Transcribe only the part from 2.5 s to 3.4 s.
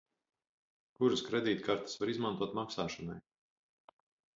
maksāšanai?